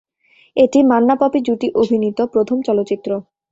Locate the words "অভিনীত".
1.81-2.19